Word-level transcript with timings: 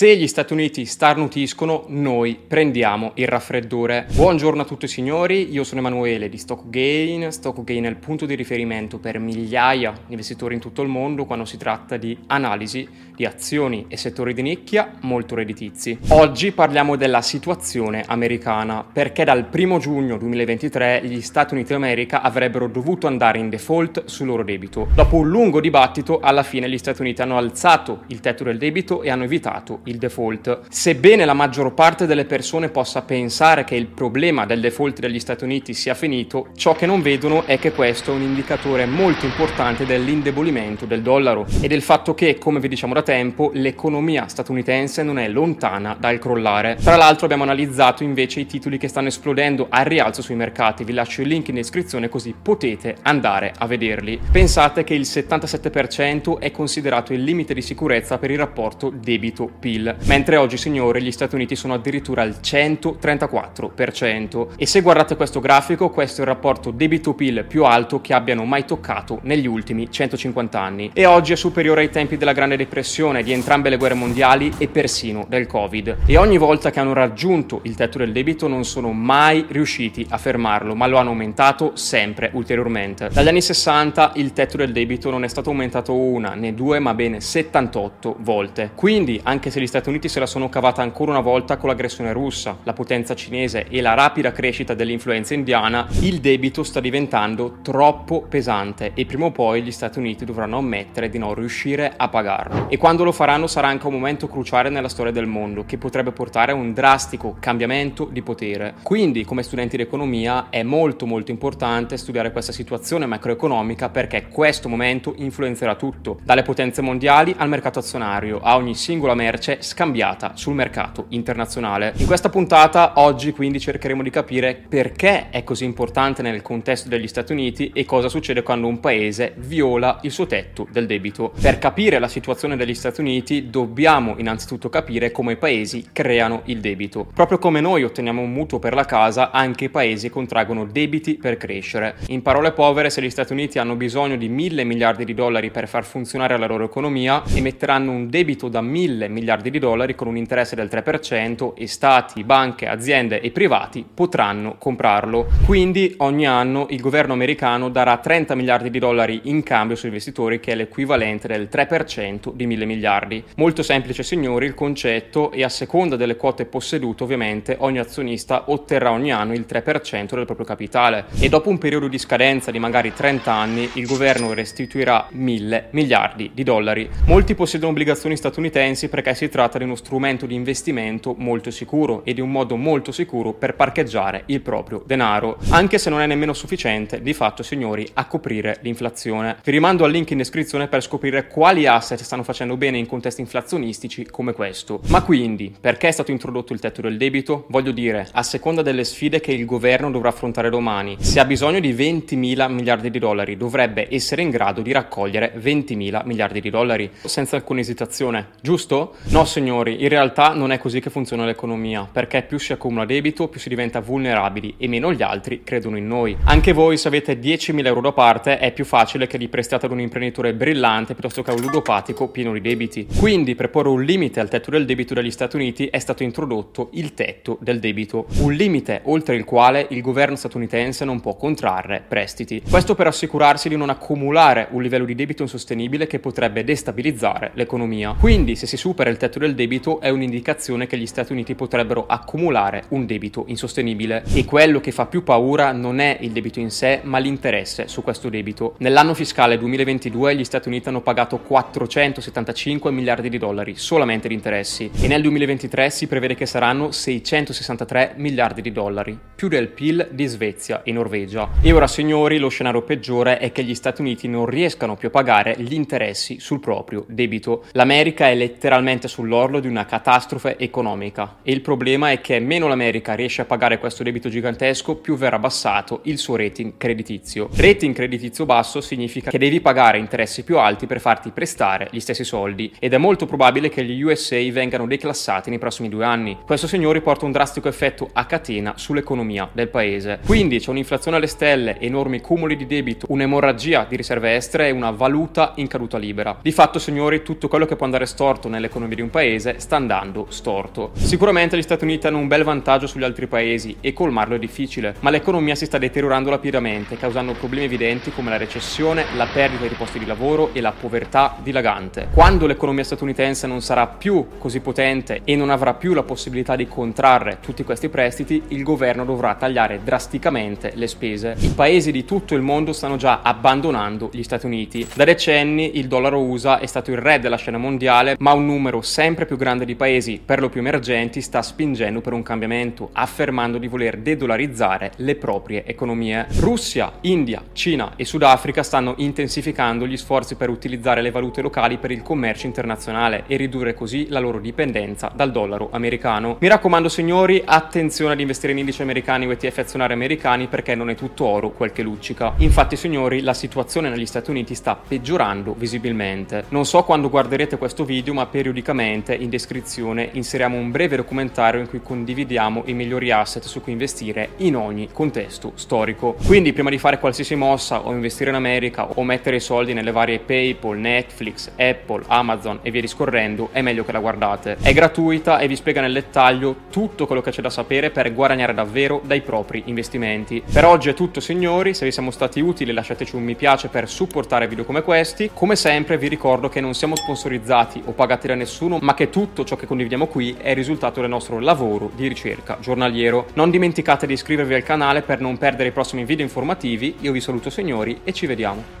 Se 0.00 0.16
gli 0.16 0.28
Stati 0.28 0.54
Uniti 0.54 0.86
starnutiscono, 0.86 1.84
noi 1.88 2.34
prendiamo 2.34 3.10
il 3.16 3.28
raffreddore. 3.28 4.06
Buongiorno 4.10 4.62
a 4.62 4.64
tutti 4.64 4.88
signori, 4.88 5.52
io 5.52 5.62
sono 5.62 5.80
Emanuele 5.80 6.30
di 6.30 6.38
StockGain. 6.38 7.30
StockGain 7.30 7.84
è 7.84 7.88
il 7.88 7.96
punto 7.96 8.24
di 8.24 8.34
riferimento 8.34 8.96
per 8.96 9.18
migliaia 9.18 9.92
di 9.92 10.12
investitori 10.12 10.54
in 10.54 10.60
tutto 10.60 10.80
il 10.80 10.88
mondo 10.88 11.26
quando 11.26 11.44
si 11.44 11.58
tratta 11.58 11.98
di 11.98 12.16
analisi 12.28 12.88
di 13.14 13.26
azioni 13.26 13.84
e 13.88 13.98
settori 13.98 14.32
di 14.32 14.40
nicchia 14.40 14.90
molto 15.02 15.34
redditizi. 15.34 15.98
Oggi 16.08 16.52
parliamo 16.52 16.96
della 16.96 17.20
situazione 17.20 18.02
americana, 18.06 18.82
perché 18.90 19.24
dal 19.24 19.48
1 19.52 19.78
giugno 19.80 20.16
2023 20.16 21.02
gli 21.04 21.20
Stati 21.20 21.52
Uniti 21.52 21.74
d'America 21.74 22.22
avrebbero 22.22 22.68
dovuto 22.68 23.06
andare 23.06 23.36
in 23.36 23.50
default 23.50 24.06
sul 24.06 24.28
loro 24.28 24.44
debito. 24.44 24.88
Dopo 24.94 25.16
un 25.16 25.28
lungo 25.28 25.60
dibattito, 25.60 26.20
alla 26.20 26.42
fine 26.42 26.70
gli 26.70 26.78
Stati 26.78 27.02
Uniti 27.02 27.20
hanno 27.20 27.36
alzato 27.36 28.04
il 28.06 28.20
tetto 28.20 28.44
del 28.44 28.56
debito 28.56 29.02
e 29.02 29.10
hanno 29.10 29.24
evitato 29.24 29.80
il 29.89 29.89
default. 29.98 30.60
Sebbene 30.68 31.24
la 31.24 31.34
maggior 31.34 31.74
parte 31.74 32.06
delle 32.06 32.24
persone 32.24 32.68
possa 32.68 33.02
pensare 33.02 33.64
che 33.64 33.74
il 33.74 33.86
problema 33.86 34.46
del 34.46 34.60
default 34.60 35.00
degli 35.00 35.18
Stati 35.18 35.44
Uniti 35.44 35.74
sia 35.74 35.94
finito, 35.94 36.48
ciò 36.56 36.74
che 36.74 36.86
non 36.86 37.02
vedono 37.02 37.44
è 37.46 37.58
che 37.58 37.72
questo 37.72 38.12
è 38.12 38.14
un 38.14 38.22
indicatore 38.22 38.86
molto 38.86 39.24
importante 39.24 39.86
dell'indebolimento 39.86 40.86
del 40.86 41.02
dollaro 41.02 41.46
e 41.60 41.68
del 41.68 41.82
fatto 41.82 42.14
che, 42.14 42.38
come 42.38 42.60
vi 42.60 42.68
diciamo 42.68 42.94
da 42.94 43.02
tempo, 43.02 43.50
l'economia 43.54 44.28
statunitense 44.28 45.02
non 45.02 45.18
è 45.18 45.28
lontana 45.28 45.96
dal 45.98 46.18
crollare. 46.18 46.76
Tra 46.82 46.96
l'altro 46.96 47.24
abbiamo 47.24 47.44
analizzato 47.44 48.02
invece 48.02 48.40
i 48.40 48.46
titoli 48.46 48.78
che 48.78 48.88
stanno 48.88 49.08
esplodendo 49.08 49.66
al 49.70 49.84
rialzo 49.84 50.22
sui 50.22 50.34
mercati, 50.34 50.84
vi 50.84 50.92
lascio 50.92 51.22
il 51.22 51.28
link 51.28 51.48
in 51.48 51.54
descrizione 51.54 52.08
così 52.08 52.34
potete 52.40 52.96
andare 53.02 53.52
a 53.56 53.66
vederli. 53.66 54.20
Pensate 54.30 54.84
che 54.84 54.94
il 54.94 55.02
77% 55.02 56.38
è 56.38 56.50
considerato 56.50 57.12
il 57.12 57.22
limite 57.22 57.54
di 57.54 57.62
sicurezza 57.62 58.18
per 58.18 58.30
il 58.30 58.38
rapporto 58.38 58.90
debito-PIL 58.90 59.79
PIL, 59.80 59.96
mentre 60.04 60.36
oggi 60.36 60.58
signori 60.58 61.02
gli 61.02 61.10
Stati 61.10 61.34
Uniti 61.34 61.56
sono 61.56 61.74
addirittura 61.74 62.22
al 62.22 62.36
134%. 62.42 64.48
E 64.56 64.66
se 64.66 64.80
guardate 64.82 65.16
questo 65.16 65.40
grafico, 65.40 65.90
questo 65.90 66.20
è 66.20 66.24
il 66.24 66.30
rapporto 66.30 66.70
debito-PIL 66.70 67.44
più 67.48 67.64
alto 67.64 68.00
che 68.00 68.12
abbiano 68.12 68.44
mai 68.44 68.64
toccato 68.64 69.18
negli 69.22 69.46
ultimi 69.46 69.90
150 69.90 70.60
anni. 70.60 70.90
E 70.92 71.06
oggi 71.06 71.32
è 71.32 71.36
superiore 71.36 71.82
ai 71.82 71.90
tempi 71.90 72.16
della 72.16 72.32
Grande 72.32 72.56
Depressione, 72.56 73.22
di 73.22 73.32
entrambe 73.32 73.70
le 73.70 73.76
guerre 73.76 73.94
mondiali 73.94 74.52
e 74.58 74.66
persino 74.68 75.24
del 75.28 75.46
Covid. 75.46 75.98
E 76.06 76.16
ogni 76.16 76.38
volta 76.38 76.70
che 76.70 76.80
hanno 76.80 76.92
raggiunto 76.92 77.60
il 77.62 77.74
tetto 77.74 77.98
del 77.98 78.12
debito 78.12 78.48
non 78.48 78.64
sono 78.64 78.92
mai 78.92 79.44
riusciti 79.48 80.06
a 80.10 80.18
fermarlo, 80.18 80.74
ma 80.74 80.86
lo 80.86 80.98
hanno 80.98 81.10
aumentato 81.10 81.72
sempre 81.74 82.30
ulteriormente. 82.34 83.08
Dagli 83.12 83.28
anni 83.28 83.40
60 83.40 84.12
il 84.16 84.32
tetto 84.32 84.56
del 84.56 84.72
debito 84.72 85.10
non 85.10 85.24
è 85.24 85.28
stato 85.28 85.50
aumentato 85.50 85.94
una 85.94 86.34
né 86.34 86.54
due, 86.54 86.78
ma 86.78 86.94
bene 86.94 87.20
78 87.20 88.16
volte. 88.20 88.70
Quindi, 88.74 89.20
anche 89.22 89.50
se 89.50 89.59
gli 89.60 89.66
Stati 89.66 89.90
Uniti 89.90 90.08
se 90.08 90.18
la 90.18 90.26
sono 90.26 90.48
cavata 90.48 90.82
ancora 90.82 91.10
una 91.10 91.20
volta 91.20 91.56
con 91.56 91.68
l'aggressione 91.68 92.12
russa, 92.12 92.56
la 92.62 92.72
potenza 92.72 93.14
cinese 93.14 93.66
e 93.68 93.80
la 93.80 93.94
rapida 93.94 94.32
crescita 94.32 94.74
dell'influenza 94.74 95.34
indiana, 95.34 95.86
il 96.00 96.20
debito 96.20 96.62
sta 96.62 96.80
diventando 96.80 97.58
troppo 97.62 98.22
pesante 98.22 98.92
e 98.94 99.04
prima 99.04 99.26
o 99.26 99.30
poi 99.30 99.62
gli 99.62 99.70
Stati 99.70 99.98
Uniti 99.98 100.24
dovranno 100.24 100.58
ammettere 100.58 101.08
di 101.08 101.18
non 101.18 101.34
riuscire 101.34 101.92
a 101.94 102.08
pagarlo. 102.08 102.70
E 102.70 102.78
quando 102.78 103.04
lo 103.04 103.12
faranno 103.12 103.46
sarà 103.46 103.68
anche 103.68 103.86
un 103.86 103.92
momento 103.92 104.28
cruciale 104.28 104.70
nella 104.70 104.88
storia 104.88 105.12
del 105.12 105.26
mondo 105.26 105.64
che 105.64 105.78
potrebbe 105.78 106.12
portare 106.12 106.52
a 106.52 106.54
un 106.54 106.72
drastico 106.72 107.36
cambiamento 107.38 108.08
di 108.10 108.22
potere. 108.22 108.74
Quindi, 108.82 109.24
come 109.24 109.42
studenti 109.42 109.76
di 109.76 109.82
economia, 109.82 110.46
è 110.48 110.62
molto 110.62 111.06
molto 111.06 111.30
importante 111.30 111.96
studiare 111.96 112.32
questa 112.32 112.52
situazione 112.52 113.06
macroeconomica 113.06 113.88
perché 113.88 114.28
questo 114.28 114.68
momento 114.68 115.14
influenzerà 115.16 115.74
tutto, 115.74 116.18
dalle 116.22 116.42
potenze 116.42 116.80
mondiali 116.80 117.34
al 117.36 117.48
mercato 117.48 117.78
azionario, 117.80 118.40
a 118.40 118.56
ogni 118.56 118.74
singola 118.74 119.14
merce 119.14 119.49
merce 119.50 119.62
scambiata 119.62 120.32
sul 120.34 120.54
mercato 120.54 121.06
internazionale. 121.08 121.92
In 121.96 122.06
questa 122.06 122.28
puntata 122.28 122.92
oggi 122.96 123.32
quindi 123.32 123.58
cercheremo 123.58 124.02
di 124.02 124.10
capire 124.10 124.54
perché 124.68 125.30
è 125.30 125.42
così 125.42 125.64
importante 125.64 126.22
nel 126.22 126.42
contesto 126.42 126.88
degli 126.88 127.08
Stati 127.08 127.32
Uniti 127.32 127.70
e 127.74 127.84
cosa 127.84 128.08
succede 128.08 128.42
quando 128.42 128.66
un 128.66 128.80
paese 128.80 129.34
viola 129.36 129.98
il 130.02 130.10
suo 130.10 130.26
tetto 130.26 130.66
del 130.70 130.86
debito. 130.86 131.32
Per 131.40 131.58
capire 131.58 131.98
la 131.98 132.08
situazione 132.08 132.56
degli 132.56 132.74
Stati 132.74 133.00
Uniti 133.00 133.50
dobbiamo 133.50 134.14
innanzitutto 134.18 134.68
capire 134.68 135.10
come 135.10 135.32
i 135.32 135.36
paesi 135.36 135.88
creano 135.92 136.42
il 136.44 136.60
debito. 136.60 137.06
Proprio 137.12 137.38
come 137.38 137.60
noi 137.60 137.82
otteniamo 137.82 138.20
un 138.20 138.32
mutuo 138.32 138.58
per 138.58 138.74
la 138.74 138.84
casa, 138.84 139.30
anche 139.30 139.64
i 139.64 139.70
paesi 139.70 140.10
contraggono 140.10 140.66
debiti 140.66 141.14
per 141.14 141.36
crescere. 141.36 141.96
In 142.08 142.22
parole 142.22 142.52
povere, 142.52 142.90
se 142.90 143.02
gli 143.02 143.10
Stati 143.10 143.32
Uniti 143.32 143.58
hanno 143.58 143.74
bisogno 143.74 144.16
di 144.16 144.28
mille 144.28 144.64
miliardi 144.64 145.04
di 145.04 145.14
dollari 145.14 145.50
per 145.50 145.68
far 145.68 145.84
funzionare 145.84 146.38
la 146.38 146.46
loro 146.46 146.64
economia, 146.64 147.22
emetteranno 147.32 147.90
un 147.90 148.08
debito 148.08 148.48
da 148.48 148.60
mille 148.60 149.08
miliardi 149.08 149.39
miliardi 149.40 149.50
di 149.50 149.58
dollari 149.58 149.94
con 149.94 150.06
un 150.06 150.16
interesse 150.16 150.54
del 150.54 150.68
3% 150.70 151.54
e 151.54 151.66
stati, 151.66 152.24
banche, 152.24 152.66
aziende 152.66 153.20
e 153.20 153.30
privati 153.30 153.84
potranno 153.92 154.56
comprarlo. 154.58 155.28
Quindi 155.46 155.94
ogni 155.98 156.26
anno 156.26 156.66
il 156.70 156.80
governo 156.80 157.14
americano 157.14 157.70
darà 157.70 157.96
30 157.96 158.34
miliardi 158.34 158.70
di 158.70 158.78
dollari 158.78 159.22
in 159.24 159.42
cambio 159.42 159.76
sui 159.76 159.88
investitori 159.88 160.40
che 160.40 160.52
è 160.52 160.54
l'equivalente 160.54 161.26
del 161.26 161.48
3% 161.50 162.32
di 162.32 162.46
1000 162.46 162.64
miliardi. 162.66 163.24
Molto 163.36 163.62
semplice 163.62 164.02
signori 164.02 164.46
il 164.46 164.54
concetto 164.54 165.32
e 165.32 165.42
a 165.42 165.48
seconda 165.48 165.96
delle 165.96 166.16
quote 166.16 166.44
possedute 166.44 167.02
ovviamente 167.02 167.56
ogni 167.60 167.78
azionista 167.78 168.44
otterrà 168.50 168.90
ogni 168.90 169.12
anno 169.12 169.32
il 169.32 169.46
3% 169.48 170.14
del 170.14 170.26
proprio 170.26 170.46
capitale 170.46 171.06
e 171.18 171.28
dopo 171.28 171.48
un 171.48 171.58
periodo 171.58 171.88
di 171.88 171.98
scadenza 171.98 172.50
di 172.50 172.58
magari 172.58 172.92
30 172.92 173.32
anni 173.32 173.70
il 173.74 173.86
governo 173.86 174.34
restituirà 174.34 175.06
1000 175.10 175.68
miliardi 175.70 176.30
di 176.34 176.42
dollari. 176.42 176.88
Molti 177.06 177.34
possiedono 177.34 177.70
obbligazioni 177.70 178.16
statunitensi 178.16 178.88
perché 178.88 179.14
si 179.14 179.24
tratta 179.30 179.56
di 179.56 179.64
uno 179.64 179.76
strumento 179.76 180.26
di 180.26 180.34
investimento 180.34 181.14
molto 181.16 181.50
sicuro 181.50 182.02
e 182.04 182.12
di 182.12 182.20
un 182.20 182.30
modo 182.30 182.56
molto 182.56 182.92
sicuro 182.92 183.32
per 183.32 183.54
parcheggiare 183.54 184.24
il 184.26 184.42
proprio 184.42 184.82
denaro, 184.84 185.38
anche 185.48 185.78
se 185.78 185.88
non 185.88 186.02
è 186.02 186.06
nemmeno 186.06 186.34
sufficiente 186.34 187.00
di 187.00 187.14
fatto 187.14 187.42
signori 187.42 187.88
a 187.94 188.04
coprire 188.04 188.58
l'inflazione. 188.60 189.38
Vi 189.42 189.50
rimando 189.50 189.84
al 189.84 189.90
link 189.90 190.10
in 190.10 190.18
descrizione 190.18 190.68
per 190.68 190.82
scoprire 190.82 191.26
quali 191.26 191.66
asset 191.66 192.02
stanno 192.02 192.22
facendo 192.22 192.56
bene 192.56 192.76
in 192.76 192.86
contesti 192.86 193.22
inflazionistici 193.22 194.06
come 194.06 194.32
questo. 194.32 194.80
Ma 194.88 195.02
quindi, 195.02 195.54
perché 195.58 195.88
è 195.88 195.92
stato 195.92 196.10
introdotto 196.10 196.52
il 196.52 196.60
tetto 196.60 196.82
del 196.82 196.96
debito? 196.96 197.46
Voglio 197.48 197.72
dire, 197.72 198.08
a 198.12 198.22
seconda 198.22 198.62
delle 198.62 198.84
sfide 198.84 199.20
che 199.20 199.32
il 199.32 199.44
governo 199.46 199.90
dovrà 199.90 200.08
affrontare 200.10 200.50
domani, 200.50 200.96
se 200.98 201.20
ha 201.20 201.24
bisogno 201.24 201.60
di 201.60 201.72
20 201.72 202.16
mila 202.16 202.48
miliardi 202.48 202.90
di 202.90 202.98
dollari, 202.98 203.36
dovrebbe 203.36 203.86
essere 203.90 204.22
in 204.22 204.30
grado 204.30 204.60
di 204.60 204.72
raccogliere 204.72 205.32
20 205.36 205.76
mila 205.76 206.02
miliardi 206.04 206.40
di 206.40 206.50
dollari, 206.50 206.90
senza 207.04 207.36
alcuna 207.36 207.60
esitazione, 207.60 208.28
giusto? 208.40 208.94
No 209.08 209.19
signori, 209.24 209.82
in 209.82 209.88
realtà 209.88 210.34
non 210.34 210.52
è 210.52 210.58
così 210.58 210.80
che 210.80 210.90
funziona 210.90 211.24
l'economia, 211.24 211.88
perché 211.90 212.22
più 212.22 212.38
si 212.38 212.52
accumula 212.52 212.84
debito, 212.84 213.28
più 213.28 213.40
si 213.40 213.48
diventa 213.48 213.80
vulnerabili 213.80 214.54
e 214.56 214.68
meno 214.68 214.92
gli 214.92 215.02
altri 215.02 215.42
credono 215.42 215.76
in 215.76 215.86
noi. 215.86 216.16
Anche 216.24 216.52
voi 216.52 216.76
se 216.76 216.88
avete 216.88 217.18
10.000 217.18 217.66
euro 217.66 217.80
da 217.80 217.92
parte 217.92 218.38
è 218.38 218.52
più 218.52 218.64
facile 218.64 219.06
che 219.06 219.18
li 219.18 219.28
prestate 219.28 219.66
ad 219.66 219.72
un 219.72 219.80
imprenditore 219.80 220.34
brillante 220.34 220.94
piuttosto 220.94 221.22
che 221.22 221.30
a 221.30 221.34
un 221.34 221.40
ludopatico 221.40 222.08
pieno 222.08 222.32
di 222.32 222.40
debiti. 222.40 222.86
Quindi 222.98 223.34
per 223.34 223.50
porre 223.50 223.68
un 223.68 223.82
limite 223.82 224.20
al 224.20 224.28
tetto 224.28 224.50
del 224.50 224.64
debito 224.64 224.94
degli 224.94 225.10
Stati 225.10 225.36
Uniti 225.36 225.66
è 225.66 225.78
stato 225.78 226.02
introdotto 226.02 226.70
il 226.72 226.94
tetto 226.94 227.36
del 227.40 227.60
debito, 227.60 228.06
un 228.20 228.32
limite 228.32 228.80
oltre 228.84 229.16
il 229.16 229.24
quale 229.24 229.66
il 229.70 229.80
governo 229.80 230.16
statunitense 230.16 230.84
non 230.84 231.00
può 231.00 231.16
contrarre 231.16 231.82
prestiti. 231.86 232.42
Questo 232.48 232.74
per 232.74 232.86
assicurarsi 232.86 233.48
di 233.48 233.56
non 233.56 233.70
accumulare 233.70 234.48
un 234.50 234.62
livello 234.62 234.84
di 234.84 234.94
debito 234.94 235.22
insostenibile 235.22 235.86
che 235.86 235.98
potrebbe 235.98 236.44
destabilizzare 236.44 237.32
l'economia. 237.34 237.94
Quindi 237.98 238.36
se 238.36 238.46
si 238.46 238.56
supera 238.56 238.90
il 238.90 238.96
tetto 238.96 239.09
del 239.18 239.34
debito 239.34 239.80
è 239.80 239.88
un'indicazione 239.88 240.66
che 240.66 240.78
gli 240.78 240.86
Stati 240.86 241.12
Uniti 241.12 241.34
potrebbero 241.34 241.86
accumulare 241.86 242.64
un 242.68 242.86
debito 242.86 243.24
insostenibile 243.26 244.04
e 244.12 244.24
quello 244.24 244.60
che 244.60 244.72
fa 244.72 244.86
più 244.86 245.02
paura 245.02 245.52
non 245.52 245.80
è 245.80 245.98
il 246.00 246.10
debito 246.12 246.40
in 246.40 246.50
sé 246.50 246.80
ma 246.82 246.98
l'interesse 246.98 247.68
su 247.68 247.82
questo 247.82 248.08
debito. 248.08 248.54
Nell'anno 248.58 248.94
fiscale 248.94 249.38
2022 249.38 250.16
gli 250.16 250.24
Stati 250.24 250.48
Uniti 250.48 250.68
hanno 250.68 250.80
pagato 250.80 251.18
475 251.18 252.70
miliardi 252.70 253.08
di 253.08 253.18
dollari 253.18 253.56
solamente 253.56 254.08
di 254.08 254.14
interessi 254.14 254.70
e 254.80 254.86
nel 254.86 255.02
2023 255.02 255.70
si 255.70 255.86
prevede 255.86 256.14
che 256.14 256.26
saranno 256.26 256.70
663 256.70 257.94
miliardi 257.96 258.42
di 258.42 258.52
dollari, 258.52 258.98
più 259.14 259.28
del 259.28 259.48
PIL 259.48 259.88
di 259.90 260.06
Svezia 260.06 260.62
e 260.62 260.72
Norvegia. 260.72 261.28
E 261.40 261.52
ora 261.52 261.66
signori 261.66 262.18
lo 262.18 262.28
scenario 262.28 262.62
peggiore 262.62 263.18
è 263.18 263.32
che 263.32 263.42
gli 263.42 263.54
Stati 263.54 263.80
Uniti 263.80 264.08
non 264.08 264.26
riescano 264.26 264.76
più 264.76 264.88
a 264.88 264.90
pagare 264.90 265.36
gli 265.38 265.54
interessi 265.54 266.20
sul 266.20 266.40
proprio 266.40 266.84
debito. 266.88 267.44
L'America 267.52 268.08
è 268.08 268.14
letteralmente 268.14 268.88
sull'orlo 269.00 269.40
di 269.40 269.48
una 269.48 269.64
catastrofe 269.64 270.36
economica 270.36 271.16
e 271.22 271.32
il 271.32 271.40
problema 271.40 271.90
è 271.90 272.02
che 272.02 272.18
meno 272.18 272.48
l'America 272.48 272.92
riesce 272.92 273.22
a 273.22 273.24
pagare 273.24 273.58
questo 273.58 273.82
debito 273.82 274.10
gigantesco, 274.10 274.76
più 274.76 274.94
verrà 274.96 275.16
abbassato 275.16 275.80
il 275.84 275.96
suo 275.96 276.16
rating 276.16 276.54
creditizio. 276.58 277.30
Rating 277.34 277.74
creditizio 277.74 278.26
basso 278.26 278.60
significa 278.60 279.10
che 279.10 279.16
devi 279.16 279.40
pagare 279.40 279.78
interessi 279.78 280.22
più 280.22 280.36
alti 280.36 280.66
per 280.66 280.80
farti 280.80 281.12
prestare 281.12 281.68
gli 281.70 281.80
stessi 281.80 282.04
soldi 282.04 282.52
ed 282.58 282.74
è 282.74 282.76
molto 282.76 283.06
probabile 283.06 283.48
che 283.48 283.64
gli 283.64 283.80
USA 283.80 284.18
vengano 284.30 284.66
declassati 284.66 285.30
nei 285.30 285.38
prossimi 285.38 285.70
due 285.70 285.86
anni. 285.86 286.18
Questo 286.26 286.46
signori 286.46 286.82
porta 286.82 287.06
un 287.06 287.12
drastico 287.12 287.48
effetto 287.48 287.88
a 287.94 288.04
catena 288.04 288.52
sull'economia 288.56 289.30
del 289.32 289.48
paese. 289.48 290.00
Quindi 290.04 290.40
c'è 290.40 290.50
un'inflazione 290.50 290.98
alle 290.98 291.06
stelle, 291.06 291.58
enormi 291.58 292.02
cumuli 292.02 292.36
di 292.36 292.44
debito, 292.44 292.84
un'emorragia 292.90 293.64
di 293.66 293.76
riserve 293.76 294.14
estere 294.14 294.48
e 294.48 294.50
una 294.50 294.70
valuta 294.70 295.32
in 295.36 295.46
caduta 295.46 295.78
libera. 295.78 296.18
Di 296.20 296.32
fatto 296.32 296.58
signori 296.58 297.02
tutto 297.02 297.28
quello 297.28 297.46
che 297.46 297.56
può 297.56 297.64
andare 297.64 297.86
storto 297.86 298.28
nell'economia 298.28 298.76
di 298.76 298.82
un 298.82 298.89
un 298.90 298.96
paese 299.00 299.36
sta 299.38 299.54
andando 299.54 300.06
storto. 300.08 300.72
Sicuramente 300.74 301.36
gli 301.36 301.42
Stati 301.42 301.62
Uniti 301.62 301.86
hanno 301.86 301.98
un 301.98 302.08
bel 302.08 302.24
vantaggio 302.24 302.66
sugli 302.66 302.82
altri 302.82 303.06
paesi 303.06 303.56
e 303.60 303.72
colmarlo 303.72 304.16
è 304.16 304.18
difficile, 304.18 304.74
ma 304.80 304.90
l'economia 304.90 305.36
si 305.36 305.46
sta 305.46 305.58
deteriorando 305.58 306.10
rapidamente, 306.10 306.76
causando 306.76 307.12
problemi 307.12 307.44
evidenti 307.44 307.92
come 307.92 308.10
la 308.10 308.16
recessione, 308.16 308.84
la 308.96 309.06
perdita 309.06 309.46
di 309.46 309.54
posti 309.54 309.78
di 309.78 309.86
lavoro 309.86 310.30
e 310.32 310.40
la 310.40 310.52
povertà 310.52 311.16
dilagante. 311.22 311.88
Quando 311.92 312.26
l'economia 312.26 312.64
statunitense 312.64 313.28
non 313.28 313.40
sarà 313.40 313.68
più 313.68 314.04
così 314.18 314.40
potente 314.40 315.02
e 315.04 315.14
non 315.14 315.30
avrà 315.30 315.54
più 315.54 315.72
la 315.72 315.84
possibilità 315.84 316.34
di 316.34 316.48
contrarre 316.48 317.18
tutti 317.20 317.44
questi 317.44 317.68
prestiti, 317.68 318.20
il 318.28 318.42
governo 318.42 318.84
dovrà 318.84 319.14
tagliare 319.14 319.60
drasticamente 319.62 320.50
le 320.54 320.66
spese. 320.66 321.14
I 321.20 321.28
paesi 321.28 321.70
di 321.70 321.84
tutto 321.84 322.16
il 322.16 322.22
mondo 322.22 322.52
stanno 322.52 322.76
già 322.76 323.00
abbandonando 323.02 323.90
gli 323.92 324.02
Stati 324.02 324.26
Uniti. 324.26 324.66
Da 324.74 324.84
decenni 324.84 325.58
il 325.58 325.68
dollaro 325.68 326.02
USA 326.02 326.40
è 326.40 326.46
stato 326.46 326.72
il 326.72 326.78
re 326.78 326.98
della 326.98 327.16
scena 327.16 327.38
mondiale, 327.38 327.94
ma 328.00 328.12
un 328.12 328.26
numero 328.26 328.60
sempre 328.70 329.04
più 329.04 329.16
grande 329.16 329.44
di 329.44 329.56
paesi, 329.56 330.00
per 330.02 330.20
lo 330.20 330.28
più 330.28 330.38
emergenti, 330.38 331.00
sta 331.00 331.22
spingendo 331.22 331.80
per 331.80 331.92
un 331.92 332.04
cambiamento, 332.04 332.70
affermando 332.72 333.36
di 333.36 333.48
voler 333.48 333.78
dedolarizzare 333.78 334.70
le 334.76 334.94
proprie 334.94 335.44
economie. 335.44 336.06
Russia, 336.20 336.74
India, 336.82 337.20
Cina 337.32 337.72
e 337.74 337.84
Sudafrica 337.84 338.44
stanno 338.44 338.74
intensificando 338.76 339.66
gli 339.66 339.76
sforzi 339.76 340.14
per 340.14 340.28
utilizzare 340.28 340.82
le 340.82 340.92
valute 340.92 341.20
locali 341.20 341.58
per 341.58 341.72
il 341.72 341.82
commercio 341.82 342.26
internazionale 342.26 343.02
e 343.08 343.16
ridurre 343.16 343.54
così 343.54 343.88
la 343.88 343.98
loro 343.98 344.20
dipendenza 344.20 344.92
dal 344.94 345.10
dollaro 345.10 345.48
americano. 345.50 346.18
Mi 346.20 346.28
raccomando 346.28 346.68
signori, 346.68 347.20
attenzione 347.24 347.94
ad 347.94 348.00
investire 348.00 348.32
in 348.32 348.38
indici 348.38 348.62
americani 348.62 349.06
o 349.06 349.10
ETF 349.10 349.38
azionari 349.38 349.72
americani 349.72 350.28
perché 350.28 350.54
non 350.54 350.70
è 350.70 350.76
tutto 350.76 351.06
oro 351.06 351.32
quel 351.32 351.50
che 351.50 351.62
luccica. 351.62 352.14
Infatti 352.18 352.54
signori, 352.54 353.00
la 353.00 353.14
situazione 353.14 353.68
negli 353.68 353.86
Stati 353.86 354.10
Uniti 354.10 354.36
sta 354.36 354.54
peggiorando 354.54 355.34
visibilmente. 355.36 356.26
Non 356.28 356.46
so 356.46 356.62
quando 356.62 356.88
guarderete 356.88 357.36
questo 357.36 357.64
video, 357.64 357.94
ma 357.94 358.06
periodicamente 358.06 358.58
in 358.64 359.08
descrizione 359.10 359.88
inseriamo 359.92 360.36
un 360.36 360.50
breve 360.50 360.76
documentario 360.76 361.40
in 361.40 361.48
cui 361.48 361.60
condividiamo 361.60 362.44
i 362.46 362.52
migliori 362.52 362.90
asset 362.90 363.24
su 363.24 363.40
cui 363.42 363.52
investire 363.52 364.10
in 364.18 364.36
ogni 364.36 364.68
contesto 364.72 365.32
storico. 365.34 365.96
Quindi 366.06 366.32
prima 366.32 366.50
di 366.50 366.58
fare 366.58 366.78
qualsiasi 366.78 367.14
mossa 367.14 367.66
o 367.66 367.72
investire 367.72 368.10
in 368.10 368.16
America 368.16 368.68
o 368.70 368.82
mettere 368.82 369.16
i 369.16 369.20
soldi 369.20 369.52
nelle 369.52 369.72
varie 369.72 369.98
PayPal, 369.98 370.58
Netflix, 370.58 371.30
Apple, 371.36 371.84
Amazon 371.86 372.38
e 372.42 372.50
via 372.50 372.60
discorrendo, 372.60 373.28
è 373.32 373.42
meglio 373.42 373.64
che 373.64 373.72
la 373.72 373.80
guardate. 373.80 374.36
È 374.40 374.52
gratuita 374.52 375.18
e 375.18 375.28
vi 375.28 375.36
spiega 375.36 375.60
nel 375.60 375.72
dettaglio 375.72 376.36
tutto 376.50 376.86
quello 376.86 377.02
che 377.02 377.10
c'è 377.10 377.22
da 377.22 377.30
sapere 377.30 377.70
per 377.70 377.92
guadagnare 377.92 378.34
davvero 378.34 378.80
dai 378.84 379.00
propri 379.02 379.42
investimenti. 379.46 380.22
Per 380.32 380.44
oggi 380.44 380.68
è 380.70 380.74
tutto 380.74 381.00
signori, 381.00 381.54
se 381.54 381.64
vi 381.64 381.72
siamo 381.72 381.90
stati 381.90 382.20
utili 382.20 382.52
lasciateci 382.52 382.96
un 382.96 383.02
mi 383.02 383.14
piace 383.14 383.48
per 383.48 383.68
supportare 383.68 384.28
video 384.28 384.44
come 384.44 384.62
questi. 384.62 385.10
Come 385.12 385.36
sempre 385.36 385.78
vi 385.78 385.88
ricordo 385.88 386.28
che 386.28 386.40
non 386.40 386.54
siamo 386.54 386.76
sponsorizzati 386.76 387.62
o 387.64 387.72
pagati 387.72 388.06
da 388.06 388.14
nessuno, 388.14 388.49
ma 388.60 388.74
che 388.74 388.90
tutto 388.90 389.24
ciò 389.24 389.36
che 389.36 389.46
condividiamo 389.46 389.86
qui 389.86 390.16
è 390.18 390.30
il 390.30 390.36
risultato 390.36 390.80
del 390.80 390.90
nostro 390.90 391.18
lavoro 391.18 391.70
di 391.74 391.86
ricerca 391.86 392.38
giornaliero. 392.40 393.06
Non 393.14 393.30
dimenticate 393.30 393.86
di 393.86 393.92
iscrivervi 393.92 394.34
al 394.34 394.42
canale 394.42 394.82
per 394.82 395.00
non 395.00 395.18
perdere 395.18 395.50
i 395.50 395.52
prossimi 395.52 395.84
video 395.84 396.04
informativi. 396.04 396.76
Io 396.80 396.92
vi 396.92 397.00
saluto 397.00 397.30
signori 397.30 397.80
e 397.84 397.92
ci 397.92 398.06
vediamo. 398.06 398.59